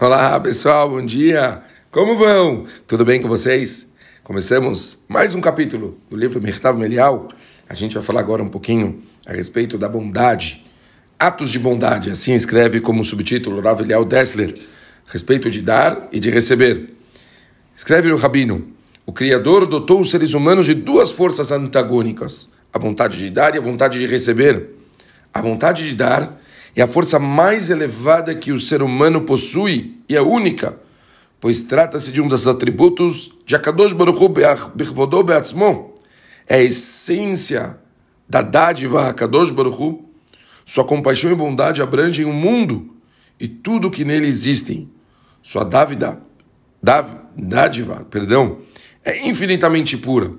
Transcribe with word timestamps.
Olá 0.00 0.40
pessoal, 0.40 0.90
bom 0.90 1.06
dia! 1.06 1.62
Como 1.92 2.18
vão? 2.18 2.66
Tudo 2.84 3.04
bem 3.04 3.22
com 3.22 3.28
vocês? 3.28 3.92
Começamos 4.24 4.98
mais 5.06 5.36
um 5.36 5.40
capítulo 5.40 5.96
do 6.10 6.16
livro 6.16 6.42
Mertav 6.42 6.76
Melial. 6.76 7.28
A 7.68 7.74
gente 7.74 7.94
vai 7.94 8.02
falar 8.02 8.18
agora 8.18 8.42
um 8.42 8.48
pouquinho 8.48 9.04
a 9.24 9.32
respeito 9.32 9.78
da 9.78 9.88
bondade, 9.88 10.66
atos 11.16 11.48
de 11.48 11.60
bondade, 11.60 12.10
assim 12.10 12.34
escreve 12.34 12.80
como 12.80 13.04
subtítulo 13.04 13.60
Rav 13.60 13.82
Elial 13.82 14.04
Dessler, 14.04 14.52
respeito 15.06 15.48
de 15.48 15.62
dar 15.62 16.08
e 16.10 16.18
de 16.18 16.28
receber. 16.28 16.92
Escreve 17.72 18.10
o 18.10 18.16
Rabino, 18.16 18.66
o 19.06 19.12
Criador 19.12 19.64
dotou 19.64 20.00
os 20.00 20.10
seres 20.10 20.34
humanos 20.34 20.66
de 20.66 20.74
duas 20.74 21.12
forças 21.12 21.52
antagônicas, 21.52 22.50
a 22.72 22.80
vontade 22.80 23.16
de 23.16 23.30
dar 23.30 23.54
e 23.54 23.58
a 23.58 23.62
vontade 23.62 24.00
de 24.00 24.06
receber. 24.06 24.70
A 25.32 25.40
vontade 25.40 25.88
de 25.88 25.94
dar 25.94 26.40
é 26.76 26.82
a 26.82 26.88
força 26.88 27.18
mais 27.18 27.70
elevada 27.70 28.34
que 28.34 28.52
o 28.52 28.60
ser 28.60 28.82
humano 28.82 29.20
possui 29.20 30.00
e 30.08 30.16
é 30.16 30.20
única, 30.20 30.78
pois 31.40 31.62
trata-se 31.62 32.10
de 32.10 32.20
um 32.20 32.26
dos 32.26 32.48
atributos 32.48 33.32
de 33.46 33.54
Akadosh 33.54 33.92
Baruch 33.92 34.18
Hu. 34.18 34.34
É 36.46 36.56
a 36.56 36.62
essência 36.62 37.78
da 38.28 38.42
dádiva 38.42 39.08
Akadosh 39.08 39.50
Baruch. 39.50 40.02
Sua 40.64 40.84
compaixão 40.84 41.30
e 41.30 41.34
bondade 41.34 41.82
abrangem 41.82 42.24
o 42.24 42.32
mundo 42.32 42.96
e 43.38 43.46
tudo 43.46 43.90
que 43.90 44.04
nele 44.04 44.26
existem. 44.26 44.90
Sua 45.42 45.62
dávida, 45.62 46.20
dádiva, 47.36 48.06
perdão, 48.10 48.58
é 49.04 49.28
infinitamente 49.28 49.96
pura. 49.96 50.32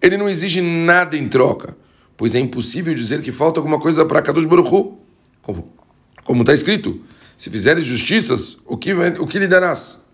Ele 0.00 0.16
não 0.16 0.28
exige 0.28 0.60
nada 0.60 1.16
em 1.16 1.28
troca, 1.28 1.76
pois 2.16 2.34
é 2.34 2.38
impossível 2.38 2.94
dizer 2.94 3.20
que 3.20 3.32
falta 3.32 3.58
alguma 3.58 3.80
coisa 3.80 4.04
para 4.04 4.20
Akadosh 4.20 4.46
Baruch 4.46 4.68
Hu. 4.72 4.98
Como 6.24 6.42
está 6.42 6.52
escrito, 6.52 7.00
se 7.36 7.50
fizeres 7.50 7.84
justiças, 7.84 8.56
o 8.66 8.76
que, 8.76 8.92
o 8.92 9.26
que 9.26 9.38
lhe 9.38 9.46
darás? 9.46 10.04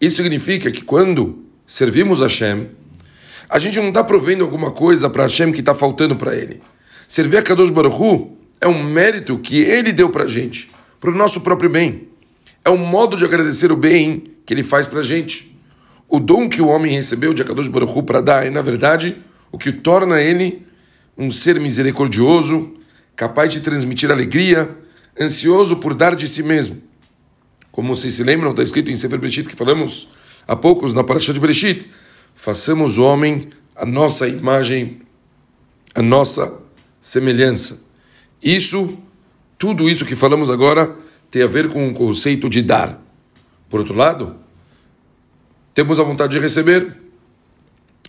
Isso 0.00 0.16
significa 0.16 0.70
que 0.70 0.82
quando 0.82 1.44
servimos 1.66 2.20
a 2.20 2.26
Hashem, 2.26 2.68
a 3.48 3.58
gente 3.58 3.78
não 3.78 3.88
está 3.88 4.02
provendo 4.02 4.44
alguma 4.44 4.70
coisa 4.70 5.08
para 5.08 5.24
Hashem 5.24 5.52
que 5.52 5.60
está 5.60 5.74
faltando 5.74 6.16
para 6.16 6.34
ele. 6.34 6.60
Servir 7.06 7.38
a 7.38 7.42
Kadosh 7.42 7.70
Baruch 7.70 8.32
é 8.60 8.66
um 8.68 8.82
mérito 8.82 9.38
que 9.38 9.60
ele 9.60 9.92
deu 9.92 10.10
para 10.10 10.24
a 10.24 10.26
gente, 10.26 10.70
para 10.98 11.10
o 11.10 11.14
nosso 11.14 11.40
próprio 11.40 11.68
bem. 11.68 12.08
É 12.64 12.70
um 12.70 12.78
modo 12.78 13.16
de 13.16 13.24
agradecer 13.24 13.70
o 13.70 13.76
bem 13.76 14.24
que 14.46 14.54
ele 14.54 14.62
faz 14.62 14.86
para 14.86 15.00
a 15.00 15.02
gente. 15.02 15.54
O 16.08 16.18
dom 16.18 16.48
que 16.48 16.62
o 16.62 16.68
homem 16.68 16.92
recebeu 16.92 17.34
de 17.34 17.44
Kadosh 17.44 17.68
Baruch 17.68 18.02
para 18.02 18.20
dar 18.20 18.46
é, 18.46 18.50
na 18.50 18.62
verdade, 18.62 19.22
o 19.52 19.58
que 19.58 19.70
torna 19.72 20.20
ele 20.20 20.66
um 21.16 21.30
ser 21.30 21.60
misericordioso, 21.60 22.74
capaz 23.14 23.52
de 23.52 23.60
transmitir 23.60 24.10
alegria, 24.10 24.68
ansioso 25.20 25.76
por 25.76 25.94
dar 25.94 26.16
de 26.16 26.28
si 26.28 26.42
mesmo. 26.42 26.82
Como 27.70 27.94
vocês 27.94 28.14
se 28.14 28.22
lembram, 28.22 28.50
está 28.50 28.62
escrito 28.62 28.90
em 28.90 28.96
Sefer 28.96 29.18
Bereshit, 29.18 29.48
que 29.48 29.56
falamos 29.56 30.08
há 30.46 30.54
poucos 30.54 30.94
na 30.94 31.02
Parashat 31.02 31.32
de 31.32 31.40
Bereshit, 31.40 31.88
façamos 32.34 32.98
o 32.98 33.02
homem 33.02 33.42
a 33.74 33.84
nossa 33.84 34.28
imagem, 34.28 35.02
a 35.94 36.02
nossa 36.02 36.52
semelhança. 37.00 37.82
Isso, 38.42 38.96
tudo 39.58 39.88
isso 39.88 40.04
que 40.04 40.14
falamos 40.14 40.50
agora, 40.50 40.96
tem 41.30 41.42
a 41.42 41.46
ver 41.46 41.68
com 41.68 41.88
o 41.88 41.94
conceito 41.94 42.48
de 42.48 42.62
dar. 42.62 43.02
Por 43.68 43.80
outro 43.80 43.94
lado, 43.94 44.36
temos 45.72 45.98
a 45.98 46.04
vontade 46.04 46.32
de 46.32 46.38
receber. 46.38 46.96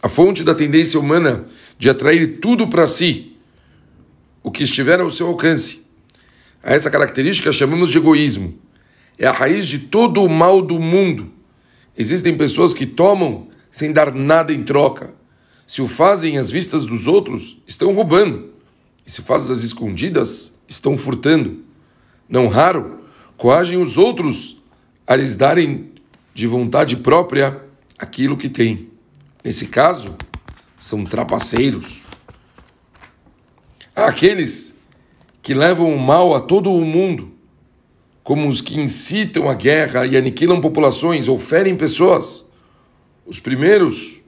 A 0.01 0.07
fonte 0.07 0.43
da 0.43 0.53
tendência 0.53 0.99
humana 0.99 1.45
de 1.79 1.89
atrair 1.89 2.39
tudo 2.39 2.67
para 2.67 2.85
si 2.85 3.35
o 4.43 4.51
que 4.51 4.61
estiver 4.61 4.99
ao 4.99 5.09
seu 5.09 5.27
alcance. 5.27 5.84
A 6.65 6.73
essa 6.73 6.89
característica 6.89 7.51
chamamos 7.51 7.91
de 7.91 7.99
egoísmo. 7.99 8.57
É 9.19 9.27
a 9.27 9.31
raiz 9.31 9.67
de 9.67 9.77
todo 9.77 10.23
o 10.23 10.27
mal 10.27 10.63
do 10.63 10.79
mundo. 10.79 11.31
Existem 11.95 12.35
pessoas 12.35 12.73
que 12.73 12.87
tomam 12.87 13.47
sem 13.69 13.93
dar 13.93 14.11
nada 14.11 14.51
em 14.51 14.63
troca. 14.63 15.13
Se 15.67 15.83
o 15.83 15.87
fazem 15.87 16.39
às 16.39 16.49
vistas 16.49 16.83
dos 16.83 17.05
outros, 17.05 17.61
estão 17.67 17.93
roubando. 17.93 18.49
E 19.05 19.11
se 19.11 19.21
fazem 19.21 19.51
às 19.51 19.61
escondidas, 19.61 20.55
estão 20.67 20.97
furtando. 20.97 21.63
Não 22.27 22.47
raro, 22.47 23.01
coagem 23.37 23.79
os 23.79 23.95
outros 23.95 24.57
a 25.05 25.15
lhes 25.15 25.37
darem 25.37 25.91
de 26.33 26.47
vontade 26.47 26.97
própria 26.97 27.61
aquilo 27.99 28.35
que 28.35 28.49
têm. 28.49 28.89
Nesse 29.43 29.67
caso, 29.67 30.15
são 30.75 31.05
trapaceiros. 31.05 32.01
Há 33.95 34.07
aqueles 34.07 34.74
que 35.45 35.53
levam 35.53 35.93
o 35.93 35.99
mal 35.99 36.33
a 36.33 36.39
todo 36.39 36.73
o 36.73 36.83
mundo, 36.83 37.31
como 38.23 38.49
os 38.49 38.61
que 38.61 38.79
incitam 38.79 39.47
a 39.47 39.53
guerra 39.53 40.03
e 40.03 40.17
aniquilam 40.17 40.59
populações 40.59 41.27
ou 41.27 41.37
ferem 41.37 41.75
pessoas. 41.75 42.47
Os 43.27 43.39
primeiros 43.39 44.21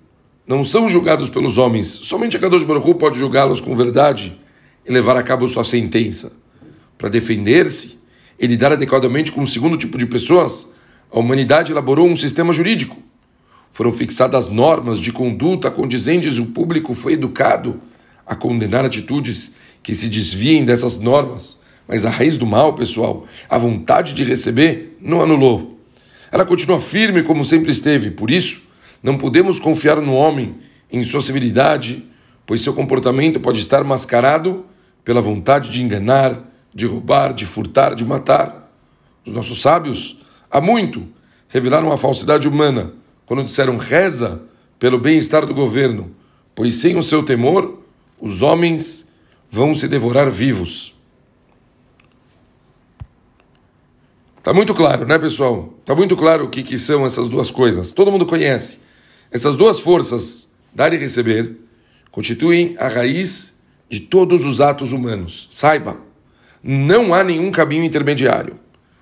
não 0.45 0.63
são 0.63 0.87
julgados 0.87 1.27
pelos 1.27 1.57
homens, 1.57 1.87
somente 1.87 2.37
a 2.37 2.39
Kadosh 2.39 2.63
Baruch 2.63 2.93
pode 2.99 3.17
julgá-los 3.17 3.59
com 3.59 3.75
verdade 3.75 4.39
e 4.87 4.91
levar 4.91 5.17
a 5.17 5.23
cabo 5.23 5.49
sua 5.49 5.63
sentença. 5.63 6.33
Para 6.99 7.09
defender-se 7.09 7.97
e 8.39 8.45
lidar 8.45 8.73
adequadamente 8.73 9.31
com 9.31 9.41
o 9.41 9.47
segundo 9.47 9.75
tipo 9.75 9.97
de 9.97 10.05
pessoas, 10.05 10.71
a 11.11 11.17
humanidade 11.17 11.71
elaborou 11.71 12.07
um 12.07 12.15
sistema 12.15 12.53
jurídico. 12.53 12.95
Foram 13.71 13.91
fixadas 13.91 14.49
normas 14.49 14.99
de 14.99 15.11
conduta 15.11 15.71
condizentes 15.71 16.37
e 16.37 16.41
o 16.41 16.45
público 16.45 16.93
foi 16.93 17.13
educado 17.13 17.81
a 18.23 18.35
condenar 18.35 18.85
atitudes 18.85 19.55
que 19.87 19.95
se 19.95 20.09
desviem 20.09 20.65
dessas 20.65 20.99
normas. 20.99 21.61
Mas 21.87 22.05
a 22.05 22.09
raiz 22.09 22.37
do 22.37 22.45
mal, 22.45 22.73
pessoal, 22.73 23.25
a 23.47 23.57
vontade 23.57 24.13
de 24.13 24.21
receber, 24.21 24.97
não 24.99 25.21
anulou. 25.21 25.79
Ela 26.29 26.45
continua 26.45 26.77
firme 26.77 27.23
como 27.23 27.45
sempre 27.45 27.71
esteve. 27.71 28.11
Por 28.11 28.29
isso, 28.29 28.63
não 29.01 29.17
podemos 29.17 29.61
confiar 29.61 29.95
no 30.01 30.11
homem 30.11 30.57
em 30.91 31.01
sua 31.05 31.21
civilidade, 31.21 32.05
pois 32.45 32.59
seu 32.59 32.73
comportamento 32.73 33.39
pode 33.39 33.61
estar 33.61 33.81
mascarado 33.85 34.65
pela 35.05 35.21
vontade 35.21 35.71
de 35.71 35.81
enganar, 35.81 36.37
de 36.75 36.85
roubar, 36.85 37.33
de 37.33 37.45
furtar, 37.45 37.95
de 37.95 38.03
matar. 38.03 38.69
Os 39.25 39.31
nossos 39.31 39.61
sábios, 39.61 40.19
há 40.51 40.59
muito, 40.59 41.07
revelaram 41.47 41.93
a 41.93 41.97
falsidade 41.97 42.45
humana 42.45 42.91
quando 43.25 43.41
disseram 43.41 43.77
reza 43.77 44.41
pelo 44.77 44.99
bem-estar 44.99 45.45
do 45.45 45.53
governo, 45.53 46.11
pois 46.53 46.75
sem 46.75 46.97
o 46.97 47.01
seu 47.01 47.23
temor, 47.23 47.81
os 48.19 48.41
homens 48.41 49.06
vão 49.49 49.73
se 49.73 49.87
devorar 49.87 50.29
vivos. 50.29 50.95
Está 54.37 54.53
muito 54.53 54.73
claro, 54.73 55.05
né, 55.05 55.19
pessoal? 55.19 55.73
Está 55.81 55.93
muito 55.93 56.15
claro 56.15 56.45
o 56.45 56.49
que, 56.49 56.63
que 56.63 56.79
são 56.79 57.05
essas 57.05 57.27
duas 57.27 57.51
coisas. 57.51 57.91
Todo 57.91 58.11
mundo 58.11 58.25
conhece. 58.25 58.79
Essas 59.29 59.57
duas 59.57 59.79
forças, 59.79 60.53
dar 60.73 60.93
e 60.93 60.97
receber, 60.97 61.57
constituem 62.11 62.75
a 62.79 62.87
raiz 62.87 63.59
de 63.89 63.99
todos 63.99 64.45
os 64.45 64.61
atos 64.61 64.93
humanos. 64.93 65.49
Saiba, 65.51 65.97
não 66.63 67.13
há 67.13 67.23
nenhum 67.23 67.51
caminho 67.51 67.83
intermediário. 67.83 68.57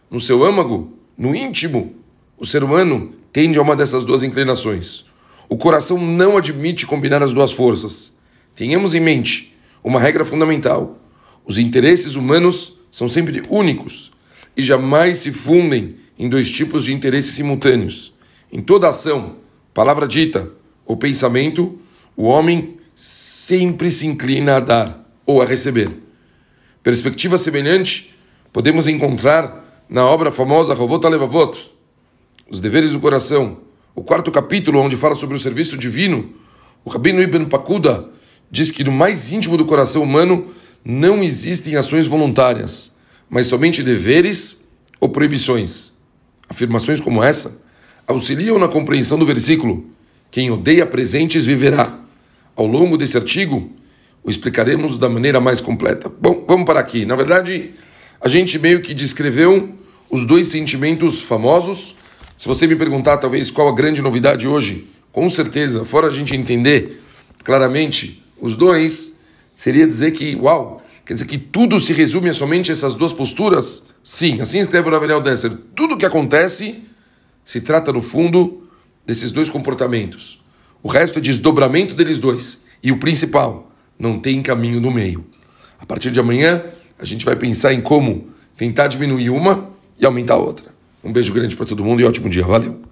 No 0.09 0.19
seu 0.19 0.43
âmago, 0.43 0.97
no 1.17 1.35
íntimo, 1.35 1.95
o 2.37 2.45
ser 2.45 2.63
humano 2.63 3.13
tende 3.31 3.59
a 3.59 3.61
uma 3.61 3.75
dessas 3.75 4.03
duas 4.03 4.23
inclinações. 4.23 5.05
O 5.47 5.57
coração 5.57 5.99
não 5.99 6.37
admite 6.37 6.85
combinar 6.85 7.21
as 7.21 7.33
duas 7.33 7.51
forças. 7.51 8.15
Tenhamos 8.55 8.95
em 8.95 8.99
mente 8.99 9.54
uma 9.85 9.99
regra 9.99 10.25
fundamental: 10.25 10.97
os 11.45 11.59
interesses 11.59 12.15
humanos 12.15 12.79
são 12.91 13.07
sempre 13.07 13.43
únicos 13.49 14.11
e 14.57 14.63
jamais 14.63 15.19
se 15.19 15.31
fundem 15.31 15.97
em 16.17 16.27
dois 16.27 16.49
tipos 16.49 16.83
de 16.85 16.93
interesses 16.93 17.35
simultâneos. 17.35 18.13
Em 18.51 18.61
toda 18.61 18.89
ação, 18.89 19.35
palavra 19.73 20.07
dita 20.07 20.49
ou 20.85 20.97
pensamento, 20.97 21.77
o 22.17 22.23
homem 22.23 22.77
sempre 22.95 23.91
se 23.91 24.07
inclina 24.07 24.57
a 24.57 24.59
dar 24.59 25.05
ou 25.25 25.41
a 25.41 25.45
receber. 25.45 25.89
Perspectiva 26.81 27.37
semelhante 27.37 28.15
podemos 28.51 28.87
encontrar 28.87 29.85
na 29.87 30.05
obra 30.05 30.31
famosa 30.31 30.73
Rovota 30.73 31.09
Levavot, 31.09 31.71
Os 32.49 32.59
Deveres 32.59 32.91
do 32.91 32.99
Coração, 32.99 33.57
o 33.93 34.01
quarto 34.01 34.31
capítulo 34.31 34.79
onde 34.79 34.95
fala 34.95 35.15
sobre 35.15 35.35
o 35.35 35.39
serviço 35.39 35.77
divino. 35.77 36.33
O 36.83 36.89
Rabino 36.89 37.21
Ibn 37.21 37.45
Pakuda 37.45 38.09
diz 38.49 38.71
que 38.71 38.83
no 38.83 38.91
mais 38.91 39.31
íntimo 39.31 39.57
do 39.57 39.65
coração 39.65 40.03
humano 40.03 40.51
não 40.83 41.23
existem 41.23 41.75
ações 41.75 42.07
voluntárias, 42.07 42.91
mas 43.29 43.47
somente 43.47 43.81
deveres 43.81 44.63
ou 44.99 45.09
proibições. 45.09 45.93
Afirmações 46.47 46.99
como 47.01 47.23
essa 47.23 47.63
auxiliam 48.07 48.59
na 48.59 48.67
compreensão 48.67 49.17
do 49.17 49.25
versículo: 49.25 49.85
Quem 50.31 50.51
odeia 50.51 50.85
presentes 50.85 51.45
viverá. 51.45 51.99
Ao 52.55 52.65
longo 52.65 52.97
desse 52.97 53.17
artigo, 53.17 53.69
o 54.23 54.29
explicaremos 54.29 54.97
da 54.97 55.09
maneira 55.09 55.41
mais 55.41 55.59
completa. 55.59 56.09
Bom, 56.09 56.45
vamos 56.47 56.65
para 56.65 56.79
aqui. 56.79 57.05
Na 57.05 57.15
verdade, 57.15 57.71
a 58.21 58.27
gente 58.27 58.57
meio 58.57 58.81
que 58.81 58.93
descreveu 58.93 59.75
os 60.09 60.25
dois 60.25 60.47
sentimentos 60.47 61.21
famosos. 61.21 61.95
Se 62.37 62.47
você 62.47 62.65
me 62.65 62.75
perguntar, 62.75 63.17
talvez, 63.17 63.51
qual 63.51 63.67
a 63.67 63.75
grande 63.75 64.01
novidade 64.01 64.47
hoje, 64.47 64.89
com 65.11 65.29
certeza, 65.29 65.83
fora 65.83 66.07
a 66.07 66.11
gente 66.11 66.35
entender 66.35 67.01
claramente 67.43 68.24
os 68.39 68.55
dois, 68.55 69.17
seria 69.53 69.87
dizer 69.87 70.11
que, 70.11 70.35
uau, 70.35 70.83
Quer 71.05 71.13
dizer 71.13 71.27
que 71.27 71.37
tudo 71.37 71.79
se 71.79 71.93
resume 71.93 72.29
a 72.29 72.33
somente 72.33 72.71
essas 72.71 72.95
duas 72.95 73.13
posturas? 73.13 73.83
Sim, 74.03 74.41
assim 74.41 74.57
escreve 74.57 74.89
o 74.89 74.91
Ravel 74.91 75.21
Desser. 75.21 75.51
Tudo 75.75 75.97
que 75.97 76.05
acontece 76.05 76.81
se 77.43 77.61
trata, 77.61 77.93
no 77.93 78.01
fundo, 78.01 78.67
desses 79.05 79.31
dois 79.31 79.47
comportamentos. 79.47 80.43
O 80.81 80.87
resto 80.87 81.19
é 81.19 81.21
desdobramento 81.21 81.93
deles 81.93 82.17
dois. 82.17 82.63
E 82.81 82.91
o 82.91 82.97
principal, 82.97 83.71
não 83.99 84.19
tem 84.19 84.41
caminho 84.41 84.81
no 84.81 84.89
meio. 84.89 85.23
A 85.79 85.85
partir 85.85 86.09
de 86.09 86.19
amanhã, 86.19 86.63
a 86.97 87.05
gente 87.05 87.23
vai 87.23 87.35
pensar 87.35 87.71
em 87.71 87.81
como 87.81 88.29
tentar 88.57 88.87
diminuir 88.87 89.29
uma 89.29 89.69
e 89.99 90.05
aumentar 90.07 90.33
a 90.33 90.37
outra. 90.37 90.73
Um 91.03 91.13
beijo 91.13 91.31
grande 91.31 91.55
para 91.55 91.67
todo 91.67 91.85
mundo 91.85 92.01
e 92.01 92.03
ótimo 92.03 92.27
dia. 92.29 92.43
Valeu! 92.43 92.81